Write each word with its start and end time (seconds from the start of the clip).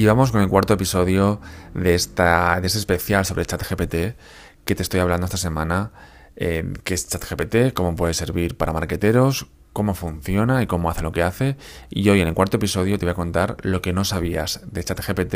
Y 0.00 0.06
vamos 0.06 0.32
con 0.32 0.40
el 0.40 0.48
cuarto 0.48 0.72
episodio 0.72 1.42
de, 1.74 1.94
esta, 1.94 2.58
de 2.58 2.66
este 2.66 2.78
especial 2.78 3.26
sobre 3.26 3.44
ChatGPT 3.44 4.16
que 4.64 4.74
te 4.74 4.82
estoy 4.82 4.98
hablando 4.98 5.26
esta 5.26 5.36
semana. 5.36 5.92
Eh, 6.36 6.72
¿Qué 6.84 6.94
es 6.94 7.06
ChatGPT? 7.06 7.74
¿Cómo 7.74 7.94
puede 7.96 8.14
servir 8.14 8.56
para 8.56 8.72
marqueteros? 8.72 9.48
¿Cómo 9.74 9.92
funciona 9.92 10.62
y 10.62 10.66
cómo 10.66 10.88
hace 10.88 11.02
lo 11.02 11.12
que 11.12 11.22
hace? 11.22 11.58
Y 11.90 12.08
hoy 12.08 12.22
en 12.22 12.28
el 12.28 12.32
cuarto 12.32 12.56
episodio 12.56 12.98
te 12.98 13.04
voy 13.04 13.12
a 13.12 13.14
contar 13.14 13.58
lo 13.60 13.82
que 13.82 13.92
no 13.92 14.06
sabías 14.06 14.62
de 14.72 14.82
ChatGPT 14.82 15.34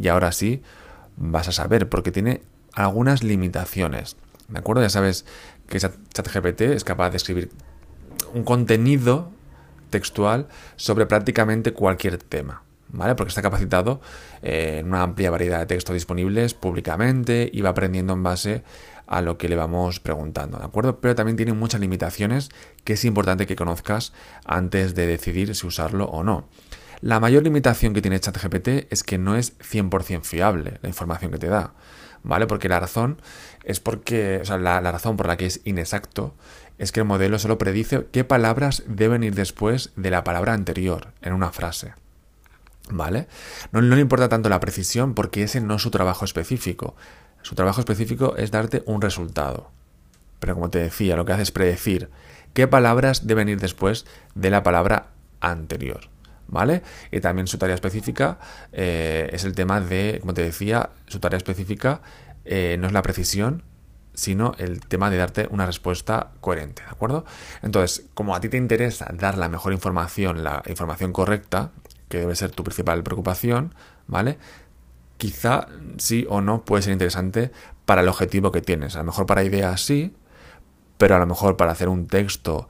y 0.00 0.06
ahora 0.06 0.30
sí 0.30 0.62
vas 1.16 1.48
a 1.48 1.52
saber 1.52 1.88
porque 1.88 2.12
tiene 2.12 2.42
algunas 2.74 3.24
limitaciones. 3.24 4.14
¿De 4.46 4.60
acuerdo? 4.60 4.82
Ya 4.82 4.90
sabes 4.90 5.26
que 5.68 5.80
ChatGPT 5.80 6.60
es 6.60 6.84
capaz 6.84 7.10
de 7.10 7.16
escribir 7.16 7.50
un 8.32 8.44
contenido 8.44 9.32
textual 9.90 10.46
sobre 10.76 11.06
prácticamente 11.06 11.72
cualquier 11.72 12.18
tema. 12.18 12.62
¿Vale? 12.88 13.14
Porque 13.14 13.28
está 13.30 13.42
capacitado 13.42 14.00
eh, 14.42 14.78
en 14.80 14.86
una 14.86 15.02
amplia 15.02 15.30
variedad 15.30 15.58
de 15.58 15.66
textos 15.66 15.94
disponibles 15.94 16.54
públicamente 16.54 17.50
y 17.52 17.60
va 17.60 17.70
aprendiendo 17.70 18.12
en 18.12 18.22
base 18.22 18.62
a 19.06 19.22
lo 19.22 19.38
que 19.38 19.48
le 19.48 19.56
vamos 19.56 20.00
preguntando, 20.00 20.58
¿de 20.58 20.64
acuerdo? 20.64 21.00
Pero 21.00 21.14
también 21.14 21.36
tiene 21.36 21.52
muchas 21.52 21.80
limitaciones 21.80 22.50
que 22.84 22.94
es 22.94 23.04
importante 23.04 23.46
que 23.46 23.56
conozcas 23.56 24.12
antes 24.44 24.94
de 24.94 25.06
decidir 25.06 25.54
si 25.54 25.66
usarlo 25.66 26.06
o 26.06 26.24
no. 26.24 26.48
La 27.00 27.20
mayor 27.20 27.42
limitación 27.42 27.94
que 27.94 28.02
tiene 28.02 28.18
ChatGPT 28.18 28.90
es 28.90 29.04
que 29.04 29.18
no 29.18 29.36
es 29.36 29.58
100% 29.58 30.22
fiable 30.22 30.78
la 30.82 30.88
información 30.88 31.30
que 31.30 31.38
te 31.38 31.46
da, 31.48 31.74
¿vale? 32.22 32.46
Porque 32.46 32.68
la 32.68 32.80
razón 32.80 33.20
es 33.64 33.80
porque, 33.80 34.40
o 34.42 34.44
sea, 34.44 34.56
la 34.56 34.80
razón 34.80 35.16
por 35.16 35.26
la 35.26 35.36
que 35.36 35.46
es 35.46 35.60
inexacto 35.64 36.34
es 36.78 36.92
que 36.92 37.00
el 37.00 37.06
modelo 37.06 37.38
solo 37.38 37.58
predice 37.58 38.06
qué 38.12 38.24
palabras 38.24 38.82
deben 38.86 39.22
ir 39.22 39.34
después 39.34 39.92
de 39.96 40.10
la 40.10 40.24
palabra 40.24 40.52
anterior 40.52 41.12
en 41.22 41.32
una 41.32 41.50
frase. 41.50 41.94
¿Vale? 42.90 43.26
No, 43.72 43.80
le 43.80 44.00
importa 44.00 44.28
tanto 44.28 44.48
la 44.48 44.60
precisión 44.60 45.14
porque 45.14 45.42
ese 45.42 45.60
no 45.60 45.76
es 45.76 45.82
su 45.82 45.90
trabajo 45.90 46.24
específico. 46.24 46.94
Su 47.42 47.54
trabajo 47.54 47.80
específico 47.80 48.36
es 48.36 48.50
darte 48.50 48.82
un 48.86 49.00
resultado. 49.00 49.70
Pero 50.38 50.54
como 50.54 50.70
te 50.70 50.78
decía, 50.78 51.16
lo 51.16 51.24
que 51.24 51.32
hace 51.32 51.42
es 51.42 51.50
predecir 51.50 52.10
qué 52.54 52.68
palabras 52.68 53.26
deben 53.26 53.48
ir 53.48 53.60
después 53.60 54.06
de 54.34 54.50
la 54.50 54.62
palabra 54.62 55.08
anterior. 55.40 56.08
¿Vale? 56.48 56.82
Y 57.10 57.20
también 57.20 57.48
su 57.48 57.58
tarea 57.58 57.74
específica 57.74 58.38
eh, 58.72 59.28
es 59.32 59.42
el 59.44 59.54
tema 59.54 59.80
de, 59.80 60.18
como 60.20 60.32
te 60.32 60.44
decía, 60.44 60.90
su 61.08 61.18
tarea 61.18 61.38
específica 61.38 62.02
eh, 62.44 62.76
no 62.78 62.86
es 62.86 62.92
la 62.92 63.02
precisión, 63.02 63.64
sino 64.14 64.54
el 64.58 64.80
tema 64.80 65.10
de 65.10 65.18
darte 65.18 65.48
una 65.50 65.66
respuesta 65.66 66.30
coherente, 66.40 66.82
¿de 66.82 66.90
acuerdo? 66.90 67.24
Entonces, 67.62 68.06
como 68.14 68.34
a 68.34 68.40
ti 68.40 68.48
te 68.48 68.56
interesa 68.56 69.10
dar 69.12 69.36
la 69.36 69.48
mejor 69.48 69.72
información, 69.72 70.44
la 70.44 70.62
información 70.66 71.12
correcta, 71.12 71.72
que 72.08 72.18
debe 72.18 72.34
ser 72.36 72.50
tu 72.50 72.64
principal 72.64 73.02
preocupación, 73.02 73.74
¿vale? 74.06 74.38
Quizá 75.18 75.66
sí 75.98 76.26
o 76.28 76.40
no 76.40 76.64
puede 76.64 76.82
ser 76.82 76.92
interesante 76.92 77.50
para 77.84 78.02
el 78.02 78.08
objetivo 78.08 78.52
que 78.52 78.60
tienes. 78.60 78.96
A 78.96 78.98
lo 78.98 79.04
mejor 79.04 79.26
para 79.26 79.44
ideas 79.44 79.80
sí, 79.80 80.14
pero 80.98 81.16
a 81.16 81.18
lo 81.18 81.26
mejor 81.26 81.56
para 81.56 81.72
hacer 81.72 81.88
un 81.88 82.06
texto, 82.06 82.68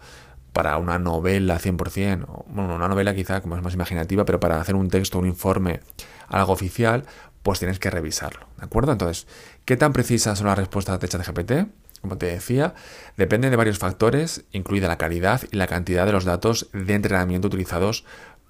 para 0.53 0.79
una 0.79 0.99
novela 0.99 1.59
100%, 1.59 2.45
bueno, 2.49 2.77
una 2.77 2.89
novela 2.89 3.15
quizá 3.15 3.41
como 3.41 3.57
es 3.57 3.63
más 3.63 3.75
imaginativa, 3.75 4.25
pero 4.25 4.41
para 4.41 4.61
hacer 4.61 4.75
un 4.75 4.89
texto, 4.89 5.19
un 5.19 5.27
informe, 5.27 5.81
algo 6.29 6.53
oficial, 6.53 7.05
pues 7.43 7.59
tienes 7.59 7.79
que 7.79 7.91
revisarlo, 7.91 8.47
¿de 8.59 8.65
acuerdo? 8.65 8.93
Entonces, 8.93 9.27
¿qué 9.65 9.77
tan 9.77 9.93
precisas 9.93 10.39
son 10.39 10.49
las 10.49 10.59
respuestas 10.59 10.99
de 10.99 11.09
ChatGPT? 11.09 11.53
Como 12.01 12.19
te 12.19 12.27
decía, 12.27 12.75
depende 13.17 13.51
de 13.51 13.57
varios 13.57 13.79
factores, 13.79 14.45
incluida 14.53 14.89
la 14.89 14.99
calidad 14.99 15.43
y 15.51 15.57
la 15.57 15.67
cantidad 15.67 16.07
de 16.07 16.13
los 16.13 16.25
datos 16.25 16.69
de 16.73 16.95
entrenamiento 16.95 17.49
utilizados 17.49 18.05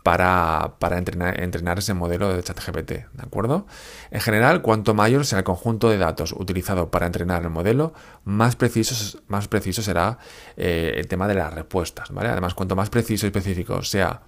para, 0.07 0.99
entrenar, 0.99 1.79
ese 1.81 1.93
modelo 1.93 2.33
de 2.33 2.41
ChatGPT, 2.41 2.91
¿de 2.91 3.23
acuerdo? 3.23 3.67
En 4.13 4.21
general, 4.21 4.63
cuanto 4.63 4.95
mayor 4.95 5.27
sea 5.27 5.41
el 5.41 5.45
conjunto 5.45 5.89
de 5.89 5.99
datos 5.99 6.31
utilizado 6.31 6.93
para 6.93 7.07
entrenar 7.07 7.43
el 7.43 7.51
modelo, 7.51 7.93
más 8.23 8.55
preciso, 8.55 9.19
más 9.27 9.49
preciso 9.49 9.83
será 9.83 10.19
eh, 10.57 10.95
el 10.95 11.09
tema 11.09 11.27
de 11.27 11.35
las 11.35 11.53
respuestas, 11.53 12.13
¿vale? 12.13 12.29
Además, 12.29 12.55
cuanto 12.55 12.77
más 12.77 12.89
preciso 12.89 13.27
y 13.27 13.31
específico 13.31 13.83
sea 13.83 14.23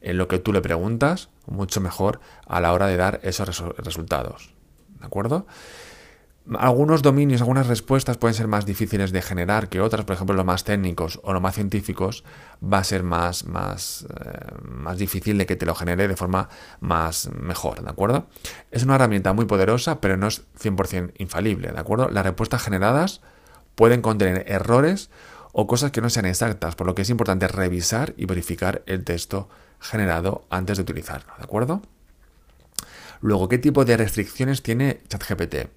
en 0.00 0.18
lo 0.18 0.26
que 0.26 0.40
tú 0.40 0.52
le 0.52 0.60
preguntas, 0.60 1.28
mucho 1.46 1.80
mejor 1.80 2.18
a 2.48 2.60
la 2.60 2.72
hora 2.72 2.88
de 2.88 2.96
dar 2.96 3.20
esos 3.22 3.62
resultados, 3.76 4.52
¿de 4.98 5.06
acuerdo? 5.06 5.46
Algunos 6.58 7.02
dominios, 7.02 7.40
algunas 7.40 7.66
respuestas 7.66 8.18
pueden 8.18 8.34
ser 8.34 8.48
más 8.48 8.66
difíciles 8.66 9.12
de 9.12 9.22
generar 9.22 9.68
que 9.68 9.80
otras, 9.80 10.04
por 10.04 10.14
ejemplo, 10.14 10.34
los 10.34 10.44
más 10.44 10.64
técnicos 10.64 11.20
o 11.22 11.32
los 11.32 11.40
más 11.40 11.54
científicos, 11.54 12.24
va 12.62 12.78
a 12.78 12.84
ser 12.84 13.02
más, 13.02 13.46
más, 13.46 14.06
eh, 14.10 14.54
más 14.62 14.98
difícil 14.98 15.38
de 15.38 15.46
que 15.46 15.56
te 15.56 15.66
lo 15.66 15.74
genere 15.74 16.08
de 16.08 16.16
forma 16.16 16.48
más 16.80 17.30
mejor, 17.32 17.82
¿de 17.82 17.90
acuerdo? 17.90 18.26
Es 18.70 18.82
una 18.82 18.96
herramienta 18.96 19.32
muy 19.32 19.44
poderosa, 19.44 20.00
pero 20.00 20.16
no 20.16 20.26
es 20.26 20.42
100% 20.60 21.12
infalible, 21.18 21.70
¿de 21.70 21.78
acuerdo? 21.78 22.08
Las 22.10 22.24
respuestas 22.24 22.62
generadas 22.62 23.20
pueden 23.74 24.02
contener 24.02 24.44
errores 24.48 25.10
o 25.52 25.66
cosas 25.66 25.92
que 25.92 26.00
no 26.00 26.10
sean 26.10 26.26
exactas, 26.26 26.74
por 26.74 26.86
lo 26.86 26.94
que 26.94 27.02
es 27.02 27.10
importante 27.10 27.46
revisar 27.46 28.14
y 28.16 28.26
verificar 28.26 28.82
el 28.86 29.04
texto 29.04 29.48
generado 29.78 30.44
antes 30.50 30.78
de 30.78 30.82
utilizarlo, 30.82 31.32
¿de 31.38 31.44
acuerdo? 31.44 31.82
Luego, 33.22 33.48
¿qué 33.48 33.56
tipo 33.56 33.84
de 33.84 33.96
restricciones 33.96 34.62
tiene 34.64 35.00
ChatGPT? 35.08 35.68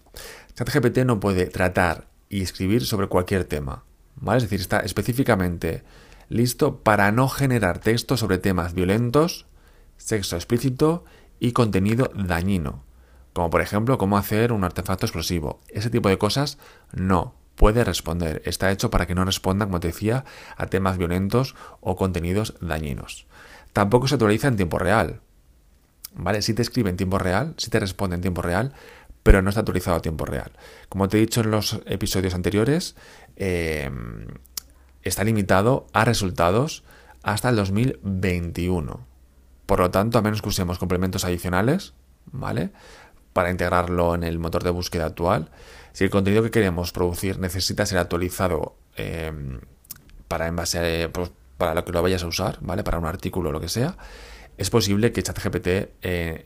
ChatGPT 0.56 0.98
no 1.06 1.20
puede 1.20 1.46
tratar 1.46 2.08
y 2.28 2.42
escribir 2.42 2.84
sobre 2.86 3.08
cualquier 3.08 3.46
tema, 3.46 3.84
¿vale? 4.16 4.38
Es 4.38 4.44
decir, 4.46 4.62
está 4.62 4.80
específicamente 4.80 5.84
listo 6.28 6.82
para 6.82 7.12
no 7.12 7.30
generar 7.30 7.78
texto 7.78 8.18
sobre 8.18 8.40
temas 8.40 8.74
violentos, 8.74 9.46
sexo 9.96 10.38
explícito 10.38 11.06
y 11.40 11.52
contenido 11.52 12.10
dañino, 12.16 12.84
como 13.32 13.52
por 13.52 13.62
ejemplo 13.62 14.00
cómo 14.00 14.18
hacer 14.18 14.52
un 14.52 14.64
artefacto 14.64 15.06
explosivo. 15.06 15.62
Ese 15.68 15.92
tipo 15.92 16.10
de 16.10 16.18
cosas 16.18 16.58
no 16.94 17.36
puede 17.54 17.84
responder. 17.84 18.42
Está 18.46 18.72
hecho 18.72 18.90
para 18.90 19.06
que 19.06 19.14
no 19.14 19.24
responda, 19.24 19.66
como 19.66 19.80
te 19.80 19.90
decía, 19.90 20.26
a 20.58 20.66
temas 20.66 20.98
violentos 20.98 21.56
o 21.80 21.96
contenidos 21.96 22.56
dañinos. 22.60 23.28
Tampoco 23.72 24.08
se 24.08 24.16
actualiza 24.16 24.48
en 24.48 24.56
tiempo 24.56 24.80
real. 24.80 25.22
¿Vale? 26.16 26.42
Si 26.42 26.54
te 26.54 26.62
escribe 26.62 26.90
en 26.90 26.98
tiempo 26.98 27.20
real, 27.20 27.54
si 27.58 27.70
te 27.70 27.80
responde 27.80 28.16
en 28.16 28.22
tiempo 28.22 28.42
real, 28.42 28.74
pero 29.24 29.42
no 29.42 29.50
está 29.50 29.62
actualizado 29.62 29.98
a 29.98 30.02
tiempo 30.02 30.26
real. 30.26 30.52
Como 30.88 31.10
te 31.10 31.18
he 31.18 31.20
dicho 31.20 31.42
en 31.42 31.52
los 31.52 31.82
episodios 31.86 32.36
anteriores, 32.36 32.96
eh, 33.36 33.90
está 35.02 35.24
limitado 35.24 35.88
a 35.94 36.06
resultados 36.06 36.84
hasta 37.24 37.50
el 37.50 37.56
2021. 37.56 39.06
Por 39.66 39.80
lo 39.80 39.92
tanto, 39.92 40.20
a 40.20 40.22
menos 40.22 40.42
que 40.42 40.50
usemos 40.50 40.78
complementos 40.78 41.26
adicionales, 41.26 41.94
¿vale? 42.32 42.70
Para 43.34 43.50
integrarlo 43.50 44.14
en 44.16 44.24
el 44.24 44.38
motor 44.38 44.64
de 44.64 44.70
búsqueda 44.70 45.08
actual. 45.08 45.50
Si 45.92 46.04
el 46.04 46.12
contenido 46.12 46.44
que 46.44 46.52
queremos 46.52 46.92
producir 46.92 47.40
necesita 47.40 47.86
ser 47.86 47.98
actualizado 47.98 48.76
eh, 48.96 49.32
para, 50.28 50.48
en 50.48 50.56
base 50.56 51.10
pues, 51.10 51.32
para 51.58 51.74
lo 51.74 51.84
que 51.84 51.92
lo 51.92 52.04
vayas 52.04 52.24
a 52.24 52.28
usar, 52.28 52.60
¿vale? 52.62 52.84
Para 52.84 53.00
un 53.00 53.06
artículo 53.06 53.50
o 53.50 53.52
lo 53.52 53.60
que 53.60 53.70
sea, 53.70 53.98
es 54.58 54.70
posible 54.70 55.12
que 55.12 55.24
ChatGPT 55.24 55.68
eh, 56.02 56.46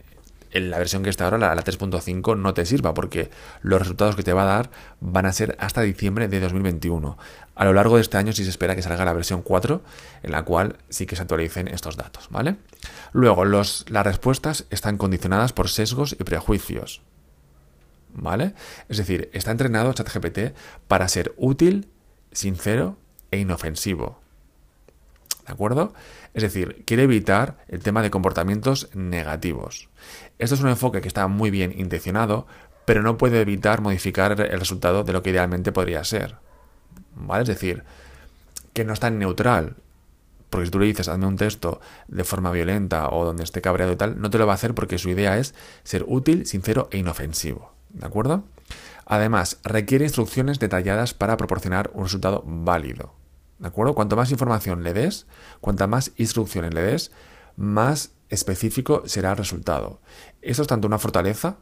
en 0.52 0.70
la 0.70 0.78
versión 0.78 1.02
que 1.02 1.10
está 1.10 1.24
ahora, 1.24 1.38
la, 1.38 1.54
3.5, 1.54 2.36
no 2.36 2.54
te 2.54 2.66
sirva 2.66 2.94
porque 2.94 3.30
los 3.62 3.80
resultados 3.80 4.16
que 4.16 4.22
te 4.22 4.32
va 4.32 4.42
a 4.42 4.46
dar 4.46 4.70
van 5.00 5.26
a 5.26 5.32
ser 5.32 5.56
hasta 5.60 5.82
diciembre 5.82 6.28
de 6.28 6.40
2021. 6.40 7.16
A 7.54 7.64
lo 7.64 7.72
largo 7.72 7.96
de 7.96 8.02
este 8.02 8.16
año 8.16 8.32
sí 8.32 8.44
se 8.44 8.50
espera 8.50 8.74
que 8.74 8.82
salga 8.82 9.04
la 9.04 9.12
versión 9.12 9.42
4, 9.42 9.82
en 10.22 10.32
la 10.32 10.44
cual 10.44 10.78
sí 10.88 11.06
que 11.06 11.16
se 11.16 11.22
actualicen 11.22 11.68
estos 11.68 11.96
datos, 11.96 12.28
¿vale? 12.30 12.56
Luego, 13.12 13.44
los, 13.44 13.84
las 13.88 14.04
respuestas 14.04 14.66
están 14.70 14.96
condicionadas 14.96 15.52
por 15.52 15.68
sesgos 15.68 16.16
y 16.18 16.24
prejuicios, 16.24 17.02
¿vale? 18.12 18.54
Es 18.88 18.96
decir, 18.96 19.30
está 19.32 19.50
entrenado 19.50 19.92
ChatGPT 19.92 20.56
para 20.88 21.08
ser 21.08 21.32
útil, 21.36 21.88
sincero 22.32 22.96
e 23.30 23.38
inofensivo. 23.38 24.19
¿De 25.50 25.54
acuerdo? 25.54 25.92
Es 26.32 26.44
decir, 26.44 26.84
quiere 26.86 27.02
evitar 27.02 27.56
el 27.66 27.82
tema 27.82 28.02
de 28.02 28.10
comportamientos 28.10 28.88
negativos. 28.94 29.88
Esto 30.38 30.54
es 30.54 30.60
un 30.60 30.68
enfoque 30.68 31.00
que 31.00 31.08
está 31.08 31.26
muy 31.26 31.50
bien 31.50 31.74
intencionado, 31.76 32.46
pero 32.84 33.02
no 33.02 33.18
puede 33.18 33.40
evitar 33.40 33.80
modificar 33.80 34.40
el 34.40 34.60
resultado 34.60 35.02
de 35.02 35.12
lo 35.12 35.24
que 35.24 35.30
idealmente 35.30 35.72
podría 35.72 36.04
ser. 36.04 36.36
¿Vale? 37.16 37.42
Es 37.42 37.48
decir, 37.48 37.82
que 38.72 38.84
no 38.84 38.92
es 38.92 39.00
tan 39.00 39.18
neutral. 39.18 39.74
Porque 40.50 40.66
si 40.66 40.70
tú 40.70 40.78
le 40.78 40.86
dices, 40.86 41.08
hazme 41.08 41.26
un 41.26 41.36
texto 41.36 41.80
de 42.06 42.22
forma 42.22 42.52
violenta 42.52 43.08
o 43.08 43.24
donde 43.24 43.42
esté 43.42 43.60
cabreado 43.60 43.90
y 43.90 43.96
tal, 43.96 44.20
no 44.20 44.30
te 44.30 44.38
lo 44.38 44.46
va 44.46 44.52
a 44.52 44.54
hacer 44.54 44.72
porque 44.72 44.98
su 44.98 45.08
idea 45.08 45.36
es 45.36 45.52
ser 45.82 46.04
útil, 46.06 46.46
sincero 46.46 46.88
e 46.92 46.98
inofensivo. 46.98 47.72
¿De 47.88 48.06
acuerdo? 48.06 48.44
Además, 49.04 49.58
requiere 49.64 50.04
instrucciones 50.04 50.60
detalladas 50.60 51.12
para 51.12 51.36
proporcionar 51.36 51.90
un 51.92 52.04
resultado 52.04 52.44
válido. 52.46 53.19
¿De 53.60 53.68
acuerdo? 53.68 53.94
Cuanto 53.94 54.16
más 54.16 54.30
información 54.30 54.82
le 54.82 54.94
des, 54.94 55.26
cuantas 55.60 55.88
más 55.88 56.12
instrucciones 56.16 56.72
le 56.72 56.80
des, 56.82 57.12
más 57.56 58.12
específico 58.30 59.02
será 59.04 59.32
el 59.32 59.36
resultado. 59.36 60.00
Esto 60.40 60.62
es 60.62 60.68
tanto 60.68 60.88
una 60.88 60.98
fortaleza 60.98 61.58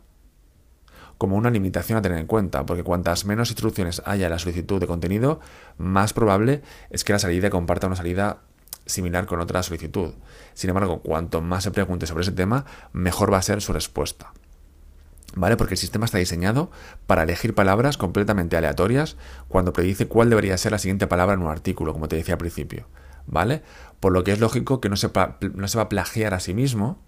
como 1.18 1.34
una 1.34 1.50
limitación 1.50 1.98
a 1.98 2.02
tener 2.02 2.18
en 2.18 2.28
cuenta, 2.28 2.64
porque 2.64 2.84
cuantas 2.84 3.24
menos 3.24 3.50
instrucciones 3.50 4.00
haya 4.04 4.26
en 4.26 4.32
la 4.32 4.38
solicitud 4.38 4.78
de 4.78 4.86
contenido, 4.86 5.40
más 5.76 6.12
probable 6.12 6.62
es 6.90 7.02
que 7.02 7.12
la 7.12 7.18
salida 7.18 7.50
comparta 7.50 7.88
una 7.88 7.96
salida 7.96 8.42
similar 8.86 9.26
con 9.26 9.40
otra 9.40 9.64
solicitud. 9.64 10.14
Sin 10.54 10.70
embargo, 10.70 11.00
cuanto 11.02 11.40
más 11.40 11.64
se 11.64 11.72
pregunte 11.72 12.06
sobre 12.06 12.22
ese 12.22 12.32
tema, 12.32 12.64
mejor 12.92 13.32
va 13.32 13.38
a 13.38 13.42
ser 13.42 13.60
su 13.60 13.72
respuesta. 13.72 14.32
¿Vale? 15.34 15.56
Porque 15.56 15.74
el 15.74 15.78
sistema 15.78 16.06
está 16.06 16.18
diseñado 16.18 16.70
para 17.06 17.22
elegir 17.22 17.54
palabras 17.54 17.98
completamente 17.98 18.56
aleatorias 18.56 19.16
cuando 19.48 19.72
predice 19.72 20.08
cuál 20.08 20.30
debería 20.30 20.56
ser 20.56 20.72
la 20.72 20.78
siguiente 20.78 21.06
palabra 21.06 21.34
en 21.34 21.42
un 21.42 21.50
artículo, 21.50 21.92
como 21.92 22.08
te 22.08 22.16
decía 22.16 22.34
al 22.34 22.38
principio. 22.38 22.86
¿Vale? 23.26 23.62
Por 24.00 24.12
lo 24.12 24.24
que 24.24 24.32
es 24.32 24.40
lógico 24.40 24.80
que 24.80 24.88
no 24.88 24.96
se, 24.96 25.10
no 25.54 25.68
se 25.68 25.76
va 25.76 25.84
a 25.84 25.88
plagiar 25.90 26.32
a 26.32 26.40
sí 26.40 26.54
mismo, 26.54 26.98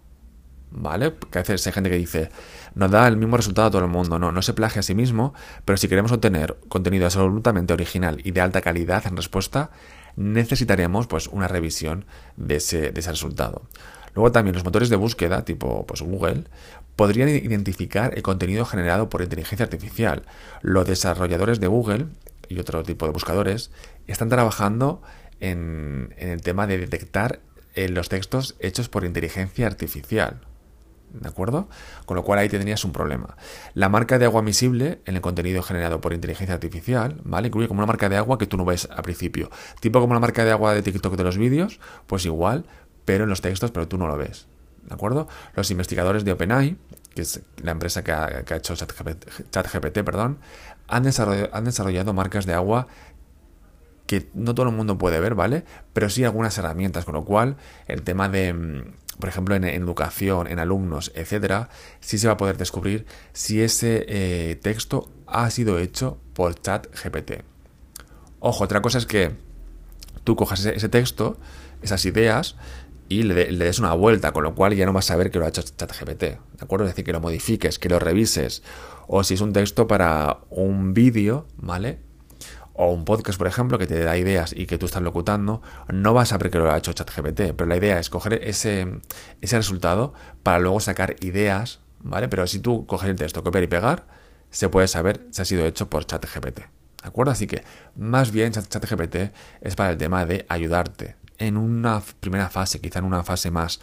¿vale? 0.70 1.14
Que 1.30 1.38
a 1.38 1.42
veces 1.42 1.66
hay 1.66 1.72
gente 1.72 1.88
que 1.90 1.96
dice, 1.96 2.30
nos 2.74 2.90
da 2.90 3.08
el 3.08 3.16
mismo 3.16 3.36
resultado 3.36 3.68
a 3.68 3.70
todo 3.70 3.82
el 3.82 3.90
mundo. 3.90 4.18
No, 4.18 4.32
no 4.32 4.42
se 4.42 4.52
plagia 4.52 4.80
a 4.80 4.82
sí 4.82 4.94
mismo, 4.94 5.34
pero 5.64 5.76
si 5.76 5.88
queremos 5.88 6.12
obtener 6.12 6.58
contenido 6.68 7.06
absolutamente 7.06 7.72
original 7.72 8.20
y 8.22 8.32
de 8.32 8.40
alta 8.40 8.60
calidad 8.60 9.06
en 9.06 9.16
respuesta, 9.16 9.70
necesitaremos 10.16 11.06
pues 11.06 11.26
una 11.28 11.48
revisión 11.48 12.04
de 12.36 12.56
ese, 12.56 12.90
de 12.92 13.00
ese 13.00 13.10
resultado. 13.10 13.62
Luego 14.14 14.32
también 14.32 14.54
los 14.54 14.64
motores 14.64 14.88
de 14.88 14.96
búsqueda, 14.96 15.44
tipo 15.44 15.86
pues, 15.86 16.02
Google, 16.02 16.44
podrían 17.00 17.30
identificar 17.30 18.12
el 18.14 18.22
contenido 18.22 18.66
generado 18.66 19.08
por 19.08 19.22
inteligencia 19.22 19.64
artificial. 19.64 20.26
Los 20.60 20.86
desarrolladores 20.86 21.58
de 21.58 21.66
Google 21.66 22.08
y 22.46 22.58
otro 22.58 22.82
tipo 22.82 23.06
de 23.06 23.12
buscadores 23.12 23.70
están 24.06 24.28
trabajando 24.28 25.00
en, 25.40 26.14
el 26.18 26.42
tema 26.42 26.66
de 26.66 26.76
detectar 26.76 27.40
eh, 27.74 27.88
los 27.88 28.10
textos 28.10 28.54
hechos 28.60 28.90
por 28.90 29.06
inteligencia 29.06 29.66
artificial. 29.66 30.42
¿De 31.14 31.26
acuerdo? 31.26 31.70
Con 32.04 32.18
lo 32.18 32.22
cual 32.22 32.40
ahí 32.40 32.50
tendrías 32.50 32.84
un 32.84 32.92
problema. 32.92 33.34
La 33.72 33.88
marca 33.88 34.18
de 34.18 34.26
agua 34.26 34.42
visible 34.42 35.00
en 35.06 35.14
el 35.14 35.22
contenido 35.22 35.62
generado 35.62 36.02
por 36.02 36.12
inteligencia 36.12 36.52
artificial, 36.52 37.18
¿vale? 37.24 37.46
Incluye 37.48 37.66
como 37.66 37.78
una 37.78 37.86
marca 37.86 38.10
de 38.10 38.18
agua 38.18 38.36
que 38.36 38.46
tú 38.46 38.58
no 38.58 38.66
ves 38.66 38.86
al 38.94 39.02
principio. 39.02 39.48
Tipo 39.80 40.02
como 40.02 40.12
la 40.12 40.20
marca 40.20 40.44
de 40.44 40.50
agua 40.50 40.74
de 40.74 40.82
TikTok 40.82 41.16
de 41.16 41.24
los 41.24 41.38
vídeos, 41.38 41.80
pues 42.06 42.26
igual, 42.26 42.66
pero 43.06 43.24
en 43.24 43.30
los 43.30 43.40
textos, 43.40 43.70
pero 43.70 43.88
tú 43.88 43.96
no 43.96 44.06
lo 44.06 44.18
ves. 44.18 44.49
¿De 44.82 44.94
acuerdo? 44.94 45.28
Los 45.54 45.70
investigadores 45.70 46.24
de 46.24 46.32
OpenAI, 46.32 46.76
que 47.14 47.22
es 47.22 47.42
la 47.62 47.72
empresa 47.72 48.02
que 48.02 48.12
ha, 48.12 48.44
hecho 48.56 48.74
ChatGPT, 48.74 50.02
perdón, 50.04 50.38
han 50.88 51.02
desarrollado, 51.02 51.50
han 51.52 51.64
desarrollado 51.64 52.12
marcas 52.12 52.46
de 52.46 52.54
agua 52.54 52.86
que 54.06 54.28
no 54.34 54.54
todo 54.54 54.68
el 54.68 54.74
mundo 54.74 54.98
puede 54.98 55.20
ver, 55.20 55.36
¿vale? 55.36 55.64
Pero 55.92 56.10
sí 56.10 56.24
algunas 56.24 56.58
herramientas, 56.58 57.04
con 57.04 57.14
lo 57.14 57.24
cual 57.24 57.56
el 57.86 58.02
tema 58.02 58.28
de 58.28 58.52
mm, 58.52 58.82
por 59.20 59.28
ejemplo, 59.28 59.54
en, 59.54 59.64
educación, 59.64 60.48
en 60.48 60.58
alumnos, 60.58 61.12
etcétera, 61.14 61.68
sí 62.00 62.18
se 62.18 62.26
va 62.26 62.32
a 62.32 62.36
poder 62.36 62.56
descubrir 62.56 63.06
si 63.32 63.62
ese 63.62 64.04
eh, 64.08 64.56
texto 64.56 65.10
ha 65.26 65.48
sido 65.50 65.78
hecho 65.78 66.18
por 66.34 66.60
ChatGPT. 66.60 67.42
Ojo, 68.40 68.64
otra 68.64 68.82
cosa 68.82 68.98
es 68.98 69.06
que 69.06 69.36
tú 70.24 70.34
cojas 70.34 70.64
ese, 70.64 70.88
texto, 70.88 71.38
esas 71.82 72.04
ideas, 72.06 72.56
y 73.10 73.24
le, 73.24 73.46
des 73.46 73.80
una 73.80 73.92
vuelta, 73.92 74.30
con 74.30 74.44
lo 74.44 74.54
cual 74.54 74.74
ya 74.76 74.86
no 74.86 74.92
vas 74.92 75.06
a 75.06 75.14
saber 75.14 75.32
que 75.32 75.40
lo 75.40 75.44
ha 75.44 75.48
hecho 75.48 75.62
ChatGPT. 75.62 76.22
¿De 76.22 76.38
acuerdo? 76.60 76.86
Es 76.86 76.92
decir, 76.92 77.04
que 77.04 77.12
lo 77.12 77.20
modifiques, 77.20 77.80
que 77.80 77.88
lo 77.88 77.98
revises. 77.98 78.62
O 79.08 79.24
si 79.24 79.34
es 79.34 79.40
un 79.40 79.52
texto 79.52 79.88
para 79.88 80.38
un 80.48 80.94
vídeo, 80.94 81.48
¿vale? 81.56 81.98
o 82.72 82.92
un 82.92 83.04
podcast, 83.04 83.36
por 83.36 83.48
ejemplo, 83.48 83.78
que 83.78 83.88
te 83.88 83.98
da 83.98 84.16
ideas 84.16 84.54
y 84.56 84.66
que 84.66 84.78
tú 84.78 84.86
estás 84.86 85.02
locutando, 85.02 85.60
no 85.88 86.14
vas 86.14 86.28
a 86.28 86.36
saber 86.36 86.50
que 86.50 86.58
lo 86.58 86.70
ha 86.70 86.78
hecho 86.78 86.92
ChatGPT, 86.92 87.52
pero 87.54 87.66
la 87.66 87.76
idea 87.76 87.98
es 87.98 88.08
coger 88.08 88.40
ese, 88.44 89.00
ese 89.40 89.56
resultado 89.56 90.14
para 90.44 90.60
luego 90.60 90.78
sacar 90.78 91.16
ideas, 91.20 91.80
¿vale? 91.98 92.28
Pero 92.28 92.46
si 92.46 92.60
tú 92.60 92.86
coges 92.86 93.10
el 93.10 93.16
texto, 93.16 93.42
copiar 93.42 93.64
y 93.64 93.66
pegar, 93.66 94.06
se 94.50 94.68
puede 94.68 94.86
saber 94.86 95.26
si 95.30 95.42
ha 95.42 95.44
sido 95.44 95.66
hecho 95.66 95.90
por 95.90 96.06
ChatGPT. 96.06 96.60
¿De 96.60 96.68
acuerdo? 97.02 97.32
Así 97.32 97.46
que 97.46 97.64
más 97.96 98.30
bien 98.30 98.52
ChatGPT 98.52 99.32
es 99.60 99.74
para 99.74 99.90
el 99.90 99.98
tema 99.98 100.24
de 100.24 100.46
ayudarte 100.48 101.19
en 101.40 101.56
una 101.56 102.00
primera 102.20 102.48
fase, 102.48 102.80
quizá 102.80 103.00
en 103.00 103.06
una 103.06 103.24
fase 103.24 103.50
más 103.50 103.80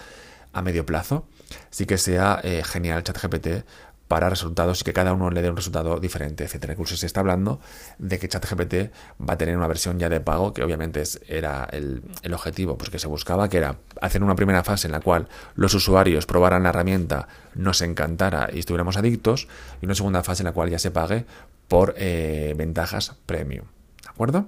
a 0.53 0.61
medio 0.61 0.85
plazo, 0.85 1.27
sí 1.69 1.85
que 1.85 1.97
sea 1.97 2.39
eh, 2.43 2.63
genial 2.63 3.03
ChatGPT 3.03 3.65
para 4.07 4.29
resultados 4.29 4.81
y 4.81 4.83
que 4.85 4.93
cada 4.93 5.11
uno 5.11 5.29
le 5.29 5.41
dé 5.41 5.49
un 5.49 5.57
resultado 5.57 5.99
diferente, 5.99 6.45
etcétera. 6.45 6.73
Incluso 6.73 6.95
se 6.95 7.05
está 7.05 7.19
hablando 7.19 7.59
de 7.97 8.19
que 8.19 8.29
ChatGPT 8.29 8.93
va 9.27 9.33
a 9.33 9.37
tener 9.37 9.57
una 9.57 9.67
versión 9.67 9.99
ya 9.99 10.07
de 10.07 10.21
pago, 10.21 10.53
que 10.53 10.63
obviamente 10.63 11.03
era 11.27 11.67
el, 11.71 12.01
objetivo 12.33 12.77
pues 12.77 12.89
que 12.89 12.99
se 12.99 13.07
buscaba, 13.07 13.49
que 13.49 13.57
era 13.57 13.77
hacer 14.01 14.23
una 14.23 14.35
primera 14.35 14.63
fase 14.63 14.87
en 14.87 14.93
la 14.93 15.01
cual 15.01 15.27
los 15.55 15.73
usuarios 15.73 16.25
probaran 16.25 16.63
la 16.63 16.69
herramienta, 16.69 17.27
nos 17.53 17.81
encantara 17.81 18.49
y 18.53 18.59
estuviéramos 18.59 18.95
adictos, 18.95 19.47
y 19.81 19.85
una 19.85 19.95
segunda 19.95 20.23
fase 20.23 20.43
en 20.43 20.45
la 20.45 20.53
cual 20.53 20.69
ya 20.69 20.79
se 20.79 20.91
pague 20.91 21.25
por 21.67 21.95
eh, 21.97 22.53
ventajas 22.55 23.15
premium. 23.25 23.65
¿De 24.03 24.09
acuerdo? 24.09 24.45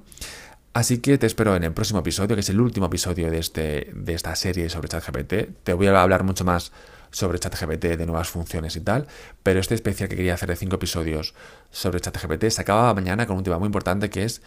Así 0.80 1.00
que 1.00 1.18
te 1.18 1.28
espero 1.28 1.58
en 1.58 1.66
el 1.66 1.74
próximo 1.74 2.00
episodio, 2.00 2.38
que 2.38 2.40
es 2.40 2.50
el 2.50 2.62
último 2.62 2.86
episodio 2.86 3.30
de, 3.30 3.40
este, 3.40 3.92
de 3.94 4.14
esta 4.14 4.34
serie 4.38 4.70
sobre 4.70 4.88
ChatGPT. 4.88 5.62
Te 5.62 5.74
voy 5.74 5.88
a 5.88 6.02
hablar 6.02 6.24
mucho 6.24 6.46
más 6.46 6.72
sobre 7.12 7.38
ChatGPT, 7.38 7.98
de 7.98 8.06
nuevas 8.06 8.30
funciones 8.30 8.78
y 8.78 8.80
tal, 8.80 9.06
pero 9.44 9.60
este 9.60 9.76
especial 9.76 10.08
que 10.08 10.16
quería 10.16 10.36
hacer 10.36 10.48
de 10.48 10.56
cinco 10.56 10.78
episodios 10.78 11.34
sobre 11.70 12.00
ChatGPT 12.00 12.48
se 12.48 12.62
acaba 12.62 12.94
mañana 12.94 13.28
con 13.28 13.36
un 13.36 13.44
tema 13.44 13.60
muy 13.60 13.66
importante 13.66 14.10
que 14.10 14.24
es 14.24 14.42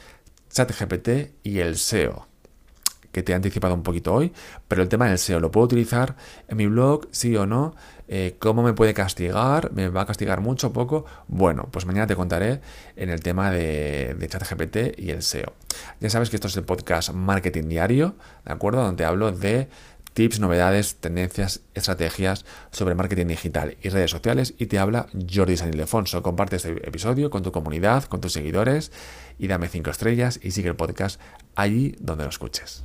ChatGPT 0.48 1.34
y 1.42 1.58
el 1.58 1.76
SEO 1.76 2.31
que 3.12 3.22
te 3.22 3.32
he 3.32 3.34
anticipado 3.34 3.74
un 3.74 3.82
poquito 3.82 4.12
hoy, 4.12 4.32
pero 4.68 4.82
el 4.82 4.88
tema 4.88 5.06
del 5.06 5.18
SEO 5.18 5.38
lo 5.38 5.50
puedo 5.50 5.66
utilizar 5.66 6.16
en 6.48 6.56
mi 6.56 6.66
blog, 6.66 7.08
sí 7.12 7.36
o 7.36 7.46
no, 7.46 7.74
eh, 8.08 8.36
cómo 8.38 8.62
me 8.62 8.72
puede 8.72 8.92
castigar, 8.94 9.72
me 9.72 9.88
va 9.88 10.02
a 10.02 10.06
castigar 10.06 10.40
mucho 10.40 10.68
o 10.68 10.72
poco. 10.72 11.06
Bueno, 11.28 11.68
pues 11.70 11.86
mañana 11.86 12.06
te 12.06 12.16
contaré 12.16 12.60
en 12.96 13.08
el 13.08 13.20
tema 13.20 13.50
de, 13.50 14.16
ChatGPT 14.28 14.98
y 14.98 15.10
el 15.10 15.22
SEO. 15.22 15.52
Ya 16.00 16.10
sabes 16.10 16.28
que 16.28 16.36
esto 16.36 16.48
es 16.48 16.56
el 16.56 16.64
podcast 16.64 17.12
Marketing 17.12 17.68
Diario, 17.68 18.16
¿de 18.44 18.52
acuerdo? 18.52 18.82
Donde 18.82 19.04
hablo 19.04 19.32
de 19.32 19.68
tips, 20.12 20.40
novedades, 20.40 20.96
tendencias, 20.96 21.62
estrategias 21.74 22.44
sobre 22.70 22.94
marketing 22.94 23.28
digital 23.28 23.76
y 23.80 23.88
redes 23.88 24.10
sociales 24.10 24.54
y 24.58 24.66
te 24.66 24.78
habla 24.78 25.06
Jordi 25.32 25.56
San 25.56 25.70
Ildefonso. 25.70 26.22
Comparte 26.22 26.56
este 26.56 26.86
episodio 26.86 27.30
con 27.30 27.42
tu 27.42 27.50
comunidad, 27.50 28.04
con 28.04 28.20
tus 28.20 28.34
seguidores 28.34 28.92
y 29.38 29.48
dame 29.48 29.68
5 29.68 29.90
estrellas 29.90 30.38
y 30.42 30.50
sigue 30.50 30.68
el 30.68 30.76
podcast 30.76 31.20
allí 31.54 31.96
donde 31.98 32.24
lo 32.24 32.30
escuches. 32.30 32.84